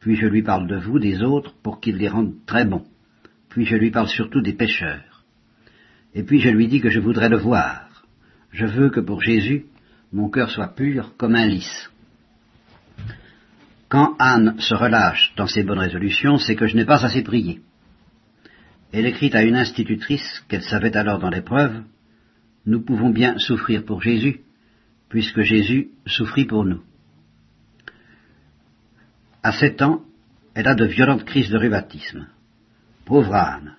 Puis 0.00 0.16
je 0.16 0.26
lui 0.26 0.42
parle 0.42 0.66
de 0.66 0.76
vous, 0.76 0.98
des 0.98 1.22
autres, 1.22 1.54
pour 1.62 1.80
qu'il 1.80 1.96
les 1.96 2.08
rende 2.08 2.34
très 2.46 2.64
bons. 2.64 2.84
Puis 3.48 3.66
je 3.66 3.76
lui 3.76 3.90
parle 3.90 4.08
surtout 4.08 4.40
des 4.40 4.52
pécheurs. 4.52 5.24
Et 6.14 6.22
puis 6.22 6.40
je 6.40 6.48
lui 6.48 6.68
dis 6.68 6.80
que 6.80 6.88
je 6.88 7.00
voudrais 7.00 7.28
le 7.28 7.36
voir. 7.36 8.04
Je 8.52 8.64
veux 8.64 8.90
que 8.90 9.00
pour 9.00 9.22
Jésus, 9.22 9.66
mon 10.12 10.30
cœur 10.30 10.50
soit 10.50 10.74
pur 10.74 11.14
comme 11.16 11.34
un 11.34 11.46
lys. 11.46 11.90
Quand 13.88 14.16
Anne 14.18 14.54
se 14.58 14.74
relâche 14.74 15.32
dans 15.36 15.46
ses 15.46 15.62
bonnes 15.62 15.78
résolutions, 15.78 16.38
c'est 16.38 16.56
que 16.56 16.66
je 16.66 16.76
n'ai 16.76 16.84
pas 16.84 17.04
assez 17.04 17.22
prié. 17.22 17.60
Elle 18.92 19.06
écrit 19.06 19.30
à 19.34 19.42
une 19.42 19.56
institutrice 19.56 20.44
qu'elle 20.48 20.62
savait 20.62 20.96
alors 20.96 21.18
dans 21.18 21.30
l'épreuve, 21.30 21.82
Nous 22.66 22.82
pouvons 22.82 23.10
bien 23.10 23.38
souffrir 23.38 23.84
pour 23.84 24.02
Jésus, 24.02 24.40
puisque 25.08 25.42
Jésus 25.42 25.88
souffrit 26.06 26.44
pour 26.44 26.64
nous. 26.64 26.82
À 29.42 29.52
sept 29.52 29.80
ans, 29.82 30.02
elle 30.54 30.68
a 30.68 30.74
de 30.74 30.84
violentes 30.84 31.24
crises 31.24 31.50
de 31.50 31.58
rhumatisme. 31.58 32.26
Pauvre 33.04 33.34
Anne, 33.34 33.76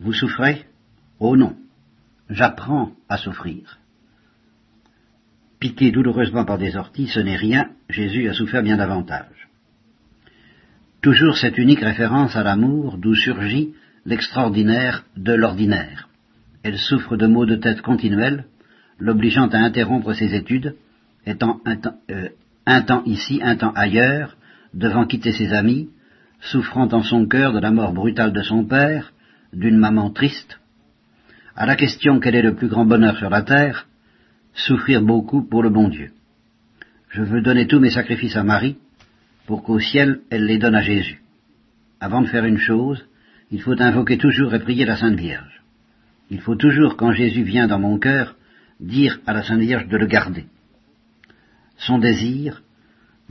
vous 0.00 0.12
souffrez? 0.12 0.64
Oh 1.18 1.36
non, 1.36 1.56
j'apprends 2.30 2.92
à 3.08 3.18
souffrir. 3.18 3.78
Piqué 5.58 5.90
douloureusement 5.90 6.44
par 6.44 6.58
des 6.58 6.76
orties, 6.76 7.08
ce 7.08 7.20
n'est 7.20 7.36
rien, 7.36 7.70
Jésus 7.88 8.28
a 8.28 8.34
souffert 8.34 8.62
bien 8.62 8.76
davantage. 8.76 9.48
Toujours 11.02 11.36
cette 11.36 11.58
unique 11.58 11.80
référence 11.80 12.36
à 12.36 12.42
l'amour 12.42 12.98
d'où 12.98 13.14
surgit 13.14 13.74
l'extraordinaire 14.04 15.04
de 15.16 15.32
l'ordinaire. 15.32 16.08
Elle 16.62 16.78
souffre 16.78 17.16
de 17.16 17.26
maux 17.26 17.46
de 17.46 17.56
tête 17.56 17.82
continuels, 17.82 18.44
l'obligeant 18.98 19.48
à 19.48 19.58
interrompre 19.58 20.12
ses 20.12 20.34
études, 20.34 20.76
étant 21.26 21.60
un 21.64 21.76
temps, 21.76 21.96
euh, 22.10 22.28
un 22.66 22.82
temps 22.82 23.02
ici, 23.04 23.40
un 23.42 23.56
temps 23.56 23.72
ailleurs, 23.74 24.36
devant 24.74 25.06
quitter 25.06 25.32
ses 25.32 25.52
amis, 25.52 25.90
souffrant 26.40 26.88
en 26.92 27.02
son 27.02 27.26
cœur 27.26 27.52
de 27.52 27.60
la 27.60 27.70
mort 27.70 27.92
brutale 27.92 28.32
de 28.32 28.42
son 28.42 28.64
père, 28.64 29.12
d'une 29.52 29.78
maman 29.78 30.10
triste, 30.10 30.58
à 31.54 31.66
la 31.66 31.76
question 31.76 32.20
quel 32.20 32.34
est 32.34 32.42
le 32.42 32.54
plus 32.54 32.68
grand 32.68 32.86
bonheur 32.86 33.16
sur 33.16 33.30
la 33.30 33.42
terre, 33.42 33.86
souffrir 34.54 35.02
beaucoup 35.02 35.42
pour 35.42 35.62
le 35.62 35.70
bon 35.70 35.88
Dieu. 35.88 36.10
Je 37.10 37.22
veux 37.22 37.42
donner 37.42 37.66
tous 37.66 37.78
mes 37.78 37.90
sacrifices 37.90 38.36
à 38.36 38.42
Marie, 38.42 38.78
pour 39.46 39.62
qu'au 39.62 39.78
ciel 39.78 40.20
elle 40.30 40.46
les 40.46 40.58
donne 40.58 40.74
à 40.74 40.82
Jésus. 40.82 41.22
Avant 42.00 42.22
de 42.22 42.28
faire 42.28 42.44
une 42.44 42.58
chose, 42.58 43.04
il 43.52 43.60
faut 43.60 43.80
invoquer 43.80 44.16
toujours 44.16 44.54
et 44.54 44.60
prier 44.60 44.86
la 44.86 44.96
Sainte 44.96 45.18
Vierge. 45.18 45.62
Il 46.30 46.40
faut 46.40 46.56
toujours, 46.56 46.96
quand 46.96 47.12
Jésus 47.12 47.42
vient 47.42 47.66
dans 47.68 47.78
mon 47.78 47.98
cœur, 47.98 48.34
dire 48.80 49.20
à 49.26 49.34
la 49.34 49.42
Sainte 49.42 49.60
Vierge 49.60 49.86
de 49.88 49.96
le 49.98 50.06
garder. 50.06 50.46
Son 51.76 51.98
désir, 51.98 52.62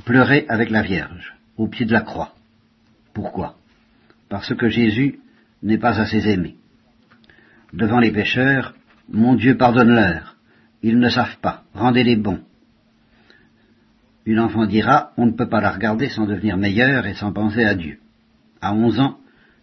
pleurer 0.06 0.46
avec 0.48 0.70
la 0.70 0.84
Vierge, 0.84 1.34
au 1.58 1.68
pied 1.68 1.88
de 1.88 1.92
la 1.92 2.01
croix. 2.01 2.36
Pourquoi? 3.16 3.56
Parce 4.30 4.54
que 4.54 4.70
Jésus 4.70 5.20
n'est 5.63 5.80
pas 5.80 6.00
assez 6.00 6.30
aimé. 6.30 6.56
Devant 7.74 8.00
les 8.00 8.12
pécheurs, 8.12 8.75
mon 9.10 9.34
Dieu 9.34 9.58
pardonne-leur, 9.58 10.36
ils 10.84 11.00
ne 11.00 11.10
savent 11.10 11.40
pas, 11.42 11.63
rendez-les 11.74 12.16
bons. 12.16 12.42
Une 14.28 14.40
enfant 14.40 14.68
dira, 14.68 15.13
on 15.18 15.25
ne 15.25 15.32
peut 15.32 15.50
pas 15.50 15.62
la 15.62 15.72
regarder 15.72 16.10
sans 16.10 16.28
devenir 16.28 16.58
meilleure 16.58 17.08
et 17.08 17.16
sans 17.16 17.34
penser 17.34 17.63
à 17.63 17.74
Dieu. 17.74 17.98
À 18.62 18.75
onze 18.75 19.00
ans, 19.00 19.18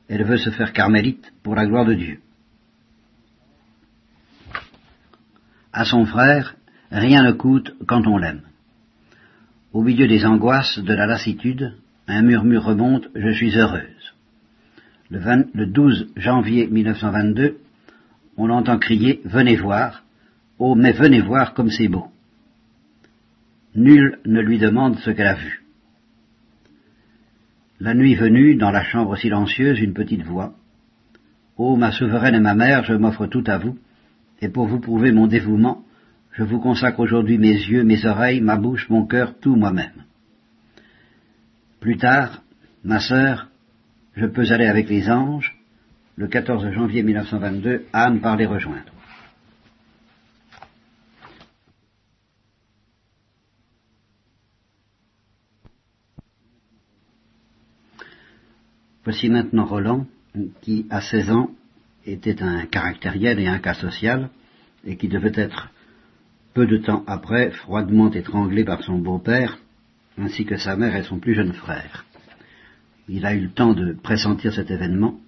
elle 0.09 0.25
veut 0.25 0.38
se 0.38 0.50
faire 0.50 0.73
carmélite 0.73 1.33
pour 1.43 1.55
la 1.55 1.67
gloire 1.67 1.85
de 1.85 1.95
Dieu. 1.95 2.21
À 5.73 5.85
son 5.85 6.07
frère, 6.07 6.57
rien 6.91 7.23
ne 7.23 7.33
coûte 7.33 7.75
quand 7.87 8.07
on 8.07 8.17
l'aime. 8.17 8.43
Au 9.73 9.83
milieu 9.83 10.09
des 10.09 10.25
angoisses 10.25 10.79
de 10.79 10.95
la 10.95 11.07
lassitude, 11.07 11.75
un 12.07 12.23
murmure 12.23 12.65
remonte 12.65 13.09
Je 13.15 13.31
suis 13.31 13.57
heureuse. 13.57 14.15
Le, 15.11 15.67
12 15.67 16.12
janvier 16.17 16.67
1922, 16.67 17.59
on 18.37 18.50
entend 18.50 18.79
crier 18.79 19.21
Venez 19.25 19.57
voir, 19.57 20.05
oh 20.59 20.75
mais 20.75 20.93
venez 20.93 21.21
voir 21.21 21.55
comme 21.55 21.71
c'est 21.71 21.88
beau. 21.88 22.09
Nul 23.75 24.19
ne 24.25 24.41
lui 24.41 24.59
demande 24.59 24.99
ce 24.99 25.11
qu'elle 25.11 25.27
a 25.27 25.35
vu. 25.35 25.58
La 27.80 27.94
nuit 27.94 28.16
venue, 28.16 28.56
dans 28.56 28.73
la 28.73 28.82
chambre 28.82 29.16
silencieuse, 29.16 29.78
une 29.78 29.94
petite 29.94 30.25
voix. 30.25 30.54
Ô 31.56 31.76
ma 31.76 31.92
souveraine 31.92 32.35
et 32.35 32.40
ma 32.40 32.54
mère, 32.54 32.85
je 32.85 32.94
m'offre 32.94 33.26
tout 33.26 33.44
à 33.47 33.58
vous, 33.58 33.78
et 34.40 34.49
pour 34.49 34.66
vous 34.66 34.80
prouver 34.80 35.12
mon 35.12 35.26
dévouement, 35.26 35.85
je 36.32 36.42
vous 36.42 36.61
consacre 36.61 37.00
aujourd'hui 37.00 37.38
mes 37.38 37.52
yeux, 37.52 37.85
mes 37.85 38.04
oreilles, 38.04 38.40
ma 38.40 38.56
bouche, 38.56 38.88
mon 38.88 39.06
cœur, 39.06 39.38
tout 39.40 39.54
moi-même. 39.54 40.04
Plus 41.80 41.97
tard, 41.97 42.42
ma 42.85 42.99
sœur, 42.99 43.49
je 44.16 44.26
peux 44.26 44.50
aller 44.52 44.66
avec 44.66 44.88
les 44.88 45.08
anges. 45.11 45.56
Le 46.16 46.26
14 46.26 46.70
janvier 46.73 47.04
1922, 47.04 47.85
Anne 47.92 48.20
part 48.20 48.37
les 48.37 48.47
rejoindre. 48.47 48.92
Voici 59.09 59.31
maintenant 59.31 59.65
Roland, 59.65 60.07
qui, 60.61 60.85
à 60.91 61.00
16 61.00 61.31
ans, 61.31 61.49
était 62.05 62.43
un 62.43 62.67
caractériel 62.67 63.41
et 63.41 63.47
un 63.47 63.59
cas 63.59 63.73
social, 63.73 64.29
et 64.85 64.99
qui 64.99 65.09
devait 65.09 65.33
être 65.35 65.71
peu 66.53 66.67
de 66.67 66.77
temps 66.77 67.05
après, 67.07 67.50
froidement 67.53 68.12
étranglé 68.12 68.65
par 68.65 68.83
son 68.83 68.99
beau-père, 68.99 69.61
ainsi 70.19 70.45
que 70.45 70.59
sa 70.59 70.77
mère 70.77 70.95
et 70.95 71.05
son 71.05 71.21
plus 71.21 71.33
jeune 71.35 71.55
frère. 71.55 72.05
Il 73.09 73.25
a 73.25 73.35
eu 73.35 73.41
le 73.41 73.50
temps 73.50 73.73
de 73.73 73.95
pressentir 73.95 74.53
cet 74.53 74.71
événement 74.71 75.19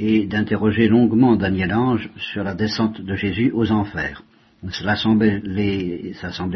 et 0.00 0.26
d'interroger 0.26 0.88
longuement 0.88 1.36
Daniel 1.36 1.72
Ange 1.74 2.10
sur 2.16 2.42
la 2.42 2.56
descente 2.56 3.00
de 3.00 3.14
Jésus 3.14 3.52
aux 3.54 3.70
enfers. 3.70 4.24
Cela 4.70 4.96
semblait, 4.96 5.40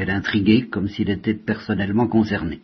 l'intriguer 0.05 0.67
comme 0.67 0.89
s'il 0.89 1.09
était 1.09 1.35
personnellement 1.35 2.09
concerné. 2.09 2.63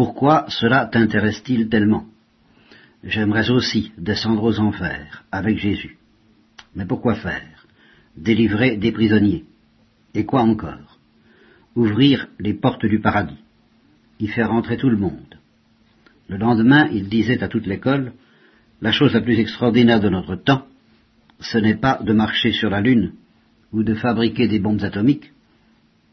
Pourquoi 0.00 0.46
cela 0.48 0.86
t'intéresse-t-il 0.86 1.68
tellement? 1.68 2.06
J'aimerais 3.04 3.50
aussi 3.50 3.92
descendre 3.98 4.44
aux 4.44 4.58
enfers 4.58 5.24
avec 5.30 5.58
Jésus. 5.58 5.98
Mais 6.74 6.86
pourquoi 6.86 7.16
faire? 7.16 7.66
Délivrer 8.16 8.78
des 8.78 8.92
prisonniers, 8.92 9.44
et 10.14 10.24
quoi 10.24 10.40
encore? 10.40 10.98
Ouvrir 11.76 12.28
les 12.38 12.54
portes 12.54 12.86
du 12.86 12.98
paradis, 12.98 13.44
y 14.18 14.28
faire 14.28 14.50
entrer 14.52 14.78
tout 14.78 14.88
le 14.88 14.96
monde. 14.96 15.38
Le 16.30 16.38
lendemain, 16.38 16.88
il 16.90 17.10
disait 17.10 17.42
à 17.44 17.48
toute 17.48 17.66
l'école, 17.66 18.14
la 18.80 18.92
chose 18.92 19.12
la 19.12 19.20
plus 19.20 19.38
extraordinaire 19.38 20.00
de 20.00 20.08
notre 20.08 20.34
temps, 20.34 20.64
ce 21.40 21.58
n'est 21.58 21.76
pas 21.76 22.00
de 22.02 22.14
marcher 22.14 22.52
sur 22.52 22.70
la 22.70 22.80
Lune 22.80 23.12
ou 23.70 23.82
de 23.82 23.92
fabriquer 23.92 24.48
des 24.48 24.60
bombes 24.60 24.82
atomiques, 24.82 25.30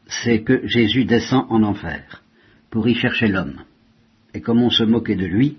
c'est 0.07 0.41
que 0.41 0.67
Jésus 0.67 1.05
descend 1.05 1.45
en 1.49 1.63
enfer 1.63 2.21
pour 2.69 2.85
y 2.89 2.93
chercher 2.93 3.29
l'homme. 3.29 3.61
Et 4.37 4.41
comme 4.41 4.61
on 4.61 4.69
se 4.69 4.83
moquait 4.83 5.15
de 5.15 5.25
lui, 5.25 5.57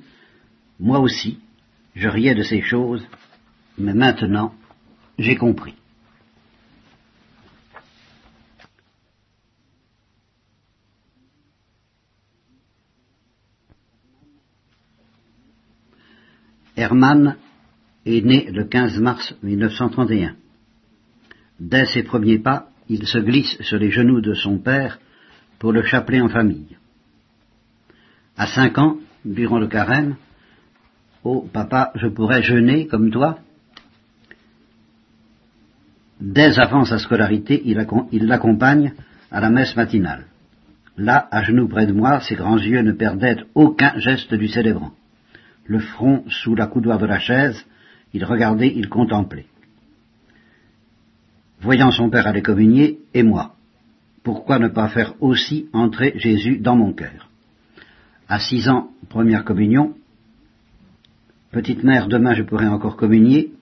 moi 0.78 1.00
aussi, 1.00 1.40
je 1.96 2.06
riais 2.06 2.36
de 2.36 2.44
ces 2.44 2.62
choses, 2.62 3.04
mais 3.76 3.92
maintenant, 3.92 4.54
j'ai 5.18 5.34
compris. 5.34 5.74
Hermann 16.76 17.36
est 18.06 18.24
né 18.24 18.48
le 18.52 18.62
15 18.62 19.00
mars 19.00 19.34
1931. 19.42 20.36
Dès 21.58 21.86
ses 21.86 22.04
premiers 22.04 22.38
pas, 22.38 22.70
il 22.88 23.08
se 23.08 23.18
glisse 23.18 23.60
sur 23.62 23.78
les 23.78 23.90
genoux 23.90 24.20
de 24.20 24.34
son 24.34 24.58
père 24.58 25.00
pour 25.58 25.72
le 25.72 25.82
chapeler 25.82 26.20
en 26.20 26.28
famille. 26.28 26.77
À 28.38 28.46
cinq 28.46 28.78
ans, 28.78 28.96
durant 29.24 29.58
le 29.58 29.66
carême, 29.66 30.16
Oh 31.24 31.48
papa, 31.52 31.90
je 31.96 32.06
pourrais 32.06 32.42
jeûner 32.42 32.86
comme 32.86 33.10
toi 33.10 33.40
Dès 36.20 36.58
avant 36.60 36.84
sa 36.84 36.98
scolarité, 36.98 37.60
il 37.64 38.26
l'accompagne 38.26 38.92
à 39.32 39.40
la 39.40 39.50
messe 39.50 39.74
matinale. 39.76 40.26
Là, 40.96 41.28
à 41.30 41.42
genoux 41.42 41.68
près 41.68 41.86
de 41.86 41.92
moi, 41.92 42.20
ses 42.20 42.36
grands 42.36 42.58
yeux 42.58 42.82
ne 42.82 42.92
perdaient 42.92 43.44
aucun 43.54 43.98
geste 43.98 44.32
du 44.34 44.48
célébrant. 44.48 44.92
Le 45.66 45.80
front 45.80 46.24
sous 46.28 46.54
la 46.54 46.66
coudoir 46.66 46.98
de 46.98 47.06
la 47.06 47.18
chaise, 47.18 47.66
il 48.14 48.24
regardait, 48.24 48.72
il 48.74 48.88
contemplait. 48.88 49.46
Voyant 51.60 51.90
son 51.90 52.08
père 52.08 52.26
aller 52.26 52.42
communier, 52.42 53.00
et 53.14 53.24
moi, 53.24 53.54
pourquoi 54.22 54.58
ne 54.60 54.68
pas 54.68 54.88
faire 54.88 55.14
aussi 55.20 55.68
entrer 55.72 56.14
Jésus 56.16 56.58
dans 56.58 56.76
mon 56.76 56.92
cœur? 56.92 57.27
À 58.28 58.38
six 58.38 58.68
ans, 58.68 58.90
première 59.08 59.42
communion. 59.42 59.94
Petite 61.50 61.82
mère, 61.82 62.08
demain 62.08 62.34
je 62.34 62.42
pourrai 62.42 62.66
encore 62.66 62.96
communier. 62.96 63.54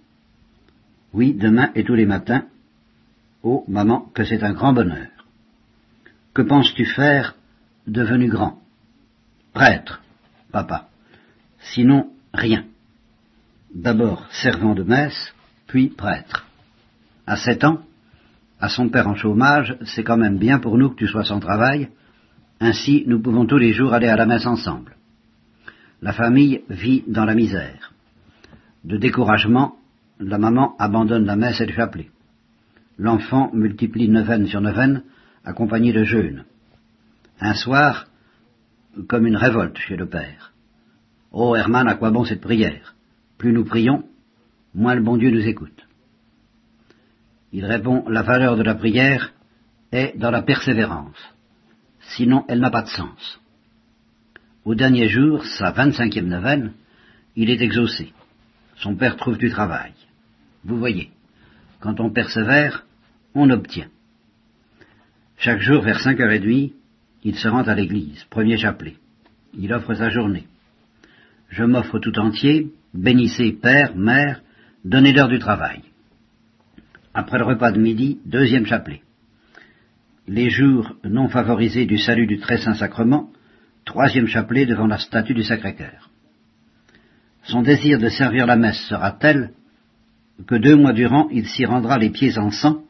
Oui, 1.13 1.35
demain 1.35 1.71
et 1.77 1.85
tous 1.85 1.95
les 1.95 2.05
matins. 2.05 2.47
Oh, 3.45 3.65
maman, 3.69 4.11
que 4.13 4.25
c'est 4.25 4.43
un 4.43 4.53
grand 4.53 4.73
bonheur. 4.73 5.07
Que 6.35 6.43
penses-tu 6.43 6.85
faire 6.85 7.37
devenu 7.87 8.29
grand? 8.29 8.61
Prêtre, 9.53 10.03
papa. 10.51 10.89
Sinon, 11.61 12.11
rien. 12.35 12.65
D'abord 13.73 14.27
servant 14.33 14.75
de 14.75 14.83
messe, 14.83 15.33
puis 15.69 15.91
prêtre. 15.91 16.45
À 17.25 17.37
sept 17.37 17.63
ans, 17.63 17.83
à 18.61 18.69
son 18.69 18.89
père 18.89 19.07
en 19.07 19.15
chômage, 19.15 19.77
c'est 19.85 20.03
quand 20.03 20.17
même 20.17 20.39
bien 20.39 20.59
pour 20.59 20.77
nous 20.77 20.91
que 20.91 20.97
tu 20.97 21.07
sois 21.07 21.25
sans 21.25 21.39
travail. 21.39 21.89
Ainsi, 22.61 23.05
nous 23.07 23.21
pouvons 23.21 23.47
tous 23.47 23.59
les 23.59 23.73
jours 23.73 23.93
aller 23.93 24.09
à 24.09 24.17
la 24.17 24.27
messe 24.27 24.47
ensemble. 24.47 24.97
La 26.03 26.13
famille 26.13 26.63
vit 26.69 27.05
dans 27.07 27.25
la 27.25 27.35
misère. 27.35 27.93
De 28.85 28.97
découragement, 28.97 29.77
la 30.21 30.39
maman 30.39 30.77
abandonne 30.79 31.27
la 31.27 31.37
messe 31.37 31.61
et 31.61 31.67
le 31.67 31.73
chapelet. 31.73 32.11
L'enfant 32.99 33.51
multiplie 33.53 34.09
neuvaine 34.09 34.47
sur 34.47 34.61
neuvaine 34.61 35.03
accompagné 35.45 35.93
de 35.93 36.05
jeûne. 36.05 36.45
Un 37.41 37.55
soir, 37.55 38.07
comme 39.09 39.27
une 39.27 39.37
révolte 39.37 39.79
chez 39.79 39.97
le 39.97 40.07
Père. 40.07 40.53
Oh 41.33 41.55
Hermann, 41.55 41.89
à 41.89 41.95
quoi 41.95 42.11
bon 42.11 42.25
cette 42.25 42.41
prière? 42.41 42.95
Plus 43.37 43.53
nous 43.53 43.65
prions, 43.65 44.05
moins 44.75 44.95
le 44.95 45.03
bon 45.03 45.19
Dieu 45.19 45.31
nous 45.31 45.47
écoute. 45.47 45.87
Il 47.53 47.65
répond, 47.67 48.09
la 48.09 48.23
valeur 48.23 48.57
de 48.57 48.63
la 48.63 48.75
prière 48.75 49.33
est 49.93 50.17
dans 50.17 50.31
la 50.31 50.43
persévérance, 50.43 51.17
sinon 52.15 52.45
elle 52.49 52.61
n'a 52.61 52.71
pas 52.71 52.83
de 52.83 52.89
sens. 52.89 53.41
Au 54.65 54.75
dernier 54.75 55.09
jour, 55.09 55.45
sa 55.45 55.71
vingt-cinquième 55.71 56.29
neuvaine, 56.29 56.73
il 57.37 57.51
est 57.51 57.61
exaucé. 57.61 58.13
Son 58.77 58.97
père 58.97 59.17
trouve 59.17 59.39
du 59.39 59.51
travail. 59.51 59.93
Vous 60.65 60.77
voyez, 60.77 61.11
quand 61.81 62.01
on 62.01 62.11
persévère, 62.11 62.85
on 63.35 63.51
obtient. 63.51 63.89
Chaque 65.39 65.61
jour, 65.61 65.83
vers 65.83 66.01
cinq 66.01 66.19
heures 66.21 66.33
et 66.33 66.41
demie, 66.41 66.73
il 67.23 67.37
se 67.37 67.49
rend 67.49 67.63
à 67.63 67.75
l'église, 67.75 68.25
premier 68.31 68.57
chapelet. 68.57 68.97
Il 69.55 69.73
offre 69.73 69.95
sa 69.95 70.11
journée. 70.11 70.47
Je 71.49 71.65
m'offre 71.65 71.99
tout 71.99 72.19
entier, 72.19 72.73
bénissez 72.93 73.53
père, 73.53 73.95
mère, 73.95 74.43
donnez-leur 74.85 75.29
du 75.29 75.39
travail. 75.39 75.83
Après 77.15 77.39
le 77.39 77.45
repas 77.45 77.73
de 77.73 77.81
midi, 77.81 78.19
deuxième 78.25 78.67
chapelet. 78.67 79.03
Les 80.29 80.51
jours 80.51 80.97
non 81.05 81.29
favorisés 81.29 81.87
du 81.87 81.99
salut 81.99 82.27
du 82.27 82.39
très 82.39 82.59
saint 82.59 82.75
sacrement, 82.75 83.31
troisième 83.85 84.27
chapelet 84.27 84.67
devant 84.67 84.89
la 84.89 84.99
statue 84.99 85.35
du 85.35 85.45
Sacré-Cœur. 85.45 86.11
Son 87.45 87.63
désir 87.63 88.01
de 88.01 88.09
servir 88.09 88.45
la 88.47 88.57
messe 88.57 88.81
sera 88.89 89.13
tel 89.13 89.53
que 90.49 90.57
deux 90.57 90.75
mois 90.75 90.93
durant 90.93 91.29
il 91.31 91.47
s'y 91.47 91.65
rendra 91.65 91.97
les 91.97 92.11
pieds 92.11 92.39
en 92.39 92.51
sang, 92.51 92.83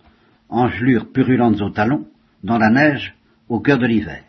engelures 0.48 1.12
purulentes 1.12 1.60
aux 1.60 1.70
talons, 1.70 2.06
dans 2.42 2.56
la 2.56 2.70
neige 2.70 3.14
au 3.50 3.60
cœur 3.60 3.78
de 3.78 3.86
l'hiver. 3.86 4.24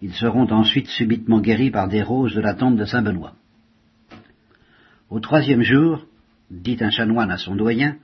Ils 0.00 0.14
seront 0.14 0.50
ensuite 0.50 0.88
subitement 0.88 1.40
guéris 1.40 1.70
par 1.70 1.88
des 1.88 2.02
roses 2.02 2.34
de 2.34 2.40
la 2.40 2.54
tombe 2.54 2.78
de 2.78 2.86
Saint-Benoît. 2.86 3.34
Au 5.10 5.20
troisième 5.20 5.62
jour, 5.62 6.06
dit 6.50 6.78
un 6.80 6.90
chanoine 6.90 7.30
à 7.30 7.36
son 7.36 7.54
doyen, 7.54 7.96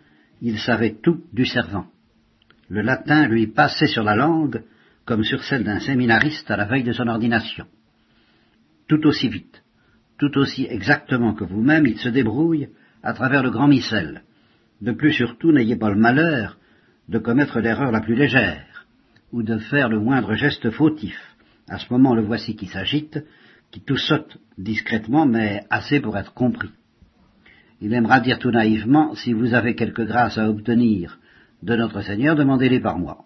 il 0.43 0.59
savait 0.59 0.97
tout 1.03 1.23
du 1.33 1.47
servant. 1.47 1.87
Le 2.71 2.83
latin 2.83 3.27
lui 3.27 3.49
passait 3.49 3.89
sur 3.89 4.05
la 4.05 4.15
langue 4.15 4.63
comme 5.05 5.25
sur 5.25 5.43
celle 5.43 5.65
d'un 5.65 5.81
séminariste 5.81 6.49
à 6.53 6.57
la 6.57 6.67
veille 6.67 6.85
de 6.85 6.93
son 6.93 7.09
ordination. 7.09 7.67
Tout 8.87 9.05
aussi 9.07 9.29
vite, 9.29 9.65
tout 10.19 10.39
aussi 10.39 10.67
exactement 10.71 11.35
que 11.35 11.43
vous-même, 11.43 11.87
il 11.87 11.99
se 11.99 12.09
débrouille 12.09 12.69
à 13.03 13.13
travers 13.13 13.43
le 13.43 13.51
grand 13.51 13.67
missel. 13.67 14.23
De 14.81 14.93
plus 14.93 15.13
surtout, 15.13 15.51
n'ayez 15.51 15.75
pas 15.75 15.91
le 15.91 15.99
malheur 15.99 16.59
de 17.09 17.19
commettre 17.19 17.59
l'erreur 17.59 17.91
la 17.91 18.01
plus 18.01 18.15
légère 18.15 18.87
ou 19.33 19.43
de 19.43 19.59
faire 19.59 19.89
le 19.89 19.99
moindre 19.99 20.35
geste 20.35 20.71
fautif. 20.71 21.19
À 21.69 21.79
ce 21.79 21.93
moment, 21.93 22.15
le 22.15 22.23
voici 22.23 22.55
qui 22.55 22.67
s'agite, 22.67 23.19
qui 23.73 23.81
tout 23.81 23.97
saute 23.97 24.39
discrètement, 24.59 25.27
mais 25.27 25.65
assez 25.71 25.99
pour 25.99 26.17
être 26.17 26.35
compris. 26.35 26.71
Il 27.81 27.95
aimera 27.95 28.21
dire 28.21 28.39
tout 28.39 28.51
naïvement, 28.51 29.15
si 29.17 29.33
vous 29.33 29.55
avez 29.55 29.75
quelque 29.75 30.03
grâce 30.03 30.39
à 30.39 30.49
obtenir 30.49 31.19
de 31.63 31.77
notre 31.77 32.01
Seigneur, 32.03 32.37
demandez-les 32.37 32.81
par 32.81 32.99
moi, 32.99 33.25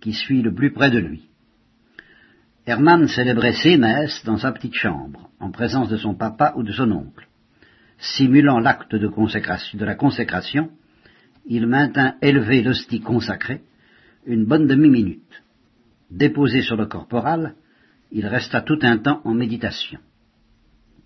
qui 0.00 0.12
suis 0.12 0.42
le 0.42 0.54
plus 0.54 0.72
près 0.72 0.90
de 0.90 0.98
lui. 0.98 1.28
Hermann 2.66 3.08
célébrait 3.08 3.54
ses 3.54 3.78
messes 3.78 4.22
dans 4.24 4.36
sa 4.36 4.52
petite 4.52 4.74
chambre, 4.74 5.30
en 5.40 5.50
présence 5.50 5.88
de 5.88 5.96
son 5.96 6.14
papa 6.14 6.52
ou 6.56 6.62
de 6.62 6.72
son 6.72 6.90
oncle. 6.92 7.26
Simulant 7.98 8.58
l'acte 8.58 8.94
de, 8.94 9.08
de 9.08 9.84
la 9.84 9.94
consécration, 9.94 10.70
il 11.46 11.66
maintint 11.66 12.16
élevé 12.20 12.62
l'hostie 12.62 13.00
consacrée, 13.00 13.62
une 14.26 14.44
bonne 14.44 14.66
demi-minute. 14.66 15.42
Déposé 16.10 16.60
sur 16.60 16.76
le 16.76 16.86
corporal, 16.86 17.54
il 18.12 18.26
resta 18.26 18.60
tout 18.60 18.78
un 18.82 18.98
temps 18.98 19.22
en 19.24 19.34
méditation. 19.34 20.00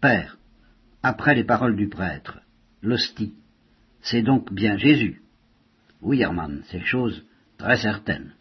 Père, 0.00 0.36
après 1.02 1.34
les 1.34 1.44
paroles 1.44 1.76
du 1.76 1.88
prêtre, 1.88 2.40
l'hostie, 2.82 3.34
c'est 4.00 4.22
donc 4.22 4.52
bien 4.52 4.76
Jésus. 4.76 5.21
Oui, 6.02 6.20
Hermann, 6.20 6.62
c'est 6.66 6.84
chose 6.84 7.24
très 7.58 7.76
certaine. 7.76 8.34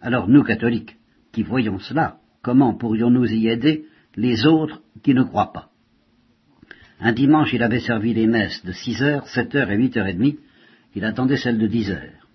Alors 0.00 0.28
nous, 0.28 0.42
catholiques, 0.42 0.96
qui 1.32 1.42
voyons 1.42 1.78
cela, 1.78 2.18
comment 2.42 2.74
pourrions-nous 2.74 3.30
y 3.32 3.48
aider 3.48 3.84
les 4.16 4.46
autres 4.46 4.82
qui 5.02 5.12
ne 5.12 5.22
croient 5.22 5.52
pas? 5.52 5.70
Un 7.00 7.12
dimanche, 7.12 7.52
il 7.52 7.62
avait 7.62 7.80
servi 7.80 8.14
les 8.14 8.26
messes 8.26 8.64
de 8.64 8.72
six 8.72 9.02
heures, 9.02 9.28
sept 9.28 9.54
heures 9.54 9.70
et 9.70 9.76
huit 9.76 9.96
heures 9.96 10.06
et 10.06 10.14
demie, 10.14 10.38
il 10.94 11.04
attendait 11.04 11.36
celle 11.36 11.58
de 11.58 11.66
dix 11.66 11.90
heures. 11.90 12.26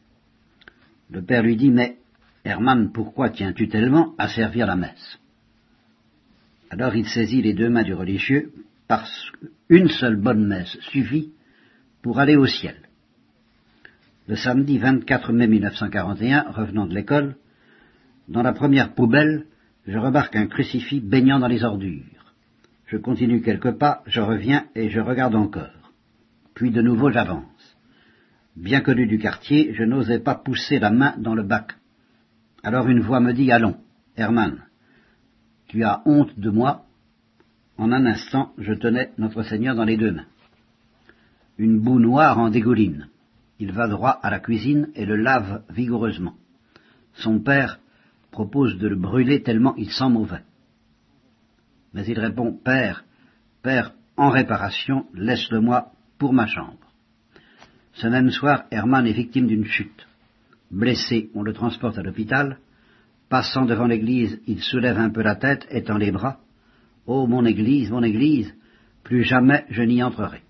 Le 1.10 1.22
père 1.22 1.44
lui 1.44 1.58
dit, 1.58 1.72
mais 1.72 1.98
Hermann, 2.46 2.92
pourquoi 2.92 3.30
tiens-tu 3.30 3.68
tellement 3.68 4.14
à 4.18 4.30
servir 4.30 4.68
la 4.68 4.76
messe? 4.76 5.20
Alors 6.70 6.96
il 6.96 7.08
saisit 7.08 7.42
les 7.42 7.54
deux 7.54 7.70
mains 7.70 7.84
du 7.84 7.94
religieux, 7.94 8.52
parce 8.88 9.32
qu'une 9.68 9.90
seule 9.90 10.16
bonne 10.16 10.46
messe 10.46 10.78
suffit 10.92 11.32
pour 12.02 12.20
aller 12.20 12.36
au 12.36 12.46
ciel. 12.46 12.78
Le 14.26 14.38
samedi 14.38 14.78
24 14.78 15.34
mai 15.34 15.48
1941, 15.48 16.52
revenant 16.52 16.86
de 16.86 16.96
l'école, 16.96 17.36
dans 18.30 18.42
la 18.42 18.54
première 18.54 18.94
poubelle, 18.94 19.48
je 19.86 19.98
remarque 19.98 20.38
un 20.38 20.48
crucifix 20.48 21.02
baignant 21.02 21.40
dans 21.40 21.50
les 21.50 21.66
ordures. 21.66 22.34
Je 22.86 22.96
continue 22.96 23.42
quelques 23.42 23.72
pas, 23.72 24.02
je 24.06 24.22
reviens 24.22 24.68
et 24.76 24.90
je 24.90 25.02
regarde 25.02 25.36
encore. 25.36 25.92
Puis 26.56 26.72
de 26.72 26.82
nouveau 26.82 27.12
j'avance. 27.12 27.78
Bien 28.56 28.80
connu 28.80 29.08
du 29.08 29.20
quartier, 29.20 29.74
je 29.74 29.84
n'osais 29.84 30.20
pas 30.20 30.36
pousser 30.36 30.80
la 30.80 30.92
main 30.92 31.16
dans 31.18 31.36
le 31.36 31.44
bac. 31.44 31.74
Alors 32.64 32.88
une 32.88 33.02
voix 33.02 33.20
me 33.20 33.34
dit 33.34 33.52
Allons, 33.52 33.76
Hermann, 34.16 34.64
tu 35.68 35.84
as 35.84 36.02
honte 36.06 36.40
de 36.40 36.50
moi 36.50 36.86
En 37.78 37.92
un 37.92 38.06
instant, 38.06 38.54
je 38.58 38.74
tenais 38.74 39.12
notre 39.18 39.44
Seigneur 39.44 39.76
dans 39.76 39.84
les 39.84 39.98
deux 39.98 40.12
mains. 40.12 40.28
Une 41.58 41.82
boue 41.82 42.00
noire 42.00 42.40
en 42.40 42.50
dégouline. 42.50 43.10
Il 43.60 43.72
va 43.72 43.88
droit 43.88 44.20
à 44.22 44.30
la 44.30 44.40
cuisine 44.40 44.90
et 44.96 45.06
le 45.06 45.16
lave 45.16 45.64
vigoureusement. 45.70 46.36
Son 47.14 47.40
père 47.40 47.80
propose 48.32 48.78
de 48.78 48.88
le 48.88 48.96
brûler 48.96 49.44
tellement 49.44 49.76
il 49.76 49.92
sent 49.92 50.10
mauvais. 50.10 50.44
Mais 51.94 52.06
il 52.06 52.20
répond 52.20 52.52
Père, 52.52 53.06
Père, 53.62 53.94
en 54.18 54.30
réparation, 54.30 55.06
laisse-le-moi 55.14 55.92
pour 56.18 56.34
ma 56.34 56.48
chambre. 56.48 56.78
Ce 57.94 58.08
même 58.08 58.32
soir, 58.32 58.64
Hermann 58.72 59.06
est 59.06 59.14
victime 59.14 59.48
d'une 59.48 59.66
chute. 59.66 60.08
Blessé, 60.72 61.30
on 61.36 61.44
le 61.44 61.54
transporte 61.54 61.98
à 61.98 62.02
l'hôpital. 62.02 62.58
Passant 63.30 63.66
devant 63.66 63.86
l'église, 63.86 64.40
il 64.48 64.62
soulève 64.62 64.98
un 64.98 65.10
peu 65.10 65.22
la 65.22 65.36
tête, 65.36 65.68
étend 65.70 65.98
les 65.98 66.12
bras. 66.12 66.40
Oh, 67.06 67.28
mon 67.28 67.46
église, 67.46 67.92
mon 67.92 68.04
église, 68.04 68.54
plus 69.04 69.24
jamais 69.24 69.66
je 69.70 69.84
n'y 69.84 70.02
entrerai. 70.02 70.42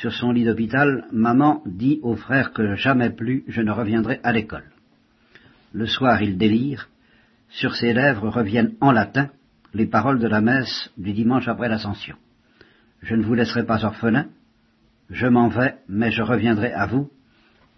Sur 0.00 0.12
son 0.12 0.30
lit 0.30 0.44
d'hôpital, 0.44 1.06
maman 1.10 1.60
dit 1.66 1.98
au 2.04 2.14
frère 2.14 2.52
que 2.52 2.76
jamais 2.76 3.10
plus 3.10 3.42
je 3.48 3.62
ne 3.62 3.72
reviendrai 3.72 4.20
à 4.22 4.32
l'école. 4.32 4.70
Le 5.72 5.86
soir, 5.86 6.22
il 6.22 6.38
délire. 6.38 6.88
Sur 7.48 7.74
ses 7.74 7.92
lèvres 7.92 8.28
reviennent 8.28 8.74
en 8.80 8.92
latin 8.92 9.30
les 9.74 9.86
paroles 9.86 10.20
de 10.20 10.28
la 10.28 10.40
messe 10.40 10.92
du 10.96 11.12
dimanche 11.12 11.48
après 11.48 11.68
l'Ascension. 11.68 12.16
Je 13.02 13.16
ne 13.16 13.24
vous 13.24 13.34
laisserai 13.34 13.66
pas 13.66 13.84
orphelin, 13.84 14.26
je 15.10 15.26
m'en 15.26 15.48
vais, 15.48 15.74
mais 15.88 16.12
je 16.12 16.22
reviendrai 16.22 16.72
à 16.72 16.86
vous, 16.86 17.10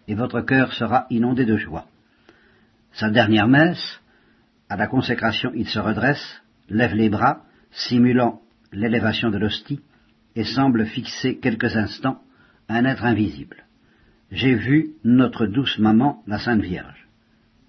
et 0.06 0.14
votre 0.14 0.42
cœur 0.42 0.74
sera 0.74 1.06
inondé 1.08 1.46
de 1.46 1.56
joie. 1.56 1.86
Sa 2.92 3.08
dernière 3.08 3.48
messe, 3.48 3.98
à 4.68 4.76
la 4.76 4.88
consécration, 4.88 5.52
il 5.54 5.68
se 5.68 5.78
redresse, 5.78 6.42
lève 6.68 6.94
les 6.94 7.08
bras, 7.08 7.44
simulant 7.70 8.42
l'élévation 8.72 9.30
de 9.30 9.38
l'hostie, 9.38 9.80
et 10.36 10.44
semble 10.44 10.86
fixer 10.86 11.38
quelques 11.38 11.76
instants 11.76 12.20
un 12.68 12.84
être 12.84 13.04
invisible. 13.04 13.64
J'ai 14.30 14.54
vu 14.54 14.90
notre 15.02 15.46
douce 15.46 15.78
maman, 15.78 16.22
la 16.26 16.38
Sainte 16.38 16.62
Vierge. 16.62 17.08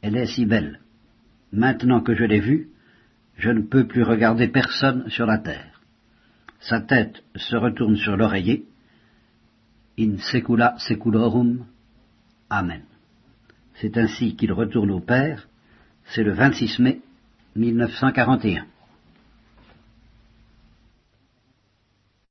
Elle 0.01 0.15
est 0.15 0.27
si 0.27 0.45
belle. 0.45 0.79
Maintenant 1.51 2.01
que 2.01 2.13
je 2.13 2.23
l'ai 2.23 2.39
vue, 2.39 2.69
je 3.37 3.49
ne 3.49 3.61
peux 3.61 3.87
plus 3.87 4.03
regarder 4.03 4.47
personne 4.47 5.09
sur 5.09 5.25
la 5.25 5.39
terre. 5.39 5.81
Sa 6.59 6.79
tête 6.79 7.23
se 7.35 7.55
retourne 7.55 7.97
sur 7.97 8.15
l'oreiller. 8.15 8.65
In 9.99 10.17
secula 10.19 10.75
seculorum. 10.77 11.65
Amen. 12.49 12.83
C'est 13.75 13.97
ainsi 13.97 14.35
qu'il 14.35 14.53
retourne 14.53 14.91
au 14.91 14.99
Père. 14.99 15.47
C'est 16.05 16.23
le 16.23 16.33
26 16.33 16.79
mai 16.79 17.01
1941. 17.55 18.65